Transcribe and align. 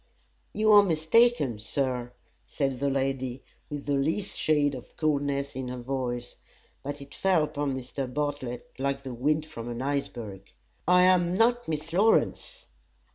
"You 0.51 0.71
are 0.71 0.81
mistaken, 0.81 1.59
Sir," 1.59 2.13
said 2.47 2.79
the 2.79 2.89
lady, 2.89 3.43
with 3.69 3.85
the 3.85 3.93
least 3.93 4.35
shade 4.35 4.73
of 4.73 4.97
coldness 4.97 5.55
in 5.55 5.67
her 5.67 5.77
voice, 5.77 6.37
but 6.81 7.01
it 7.01 7.13
fell 7.13 7.43
upon 7.43 7.77
Mr. 7.77 8.11
Bartlett 8.11 8.71
like 8.79 9.03
the 9.03 9.13
wind 9.13 9.45
from 9.45 9.69
an 9.69 9.83
iceberg 9.83 10.51
"I 10.87 11.03
am 11.03 11.37
not 11.37 11.67
Miss 11.67 11.93
Lawrence." 11.93 12.65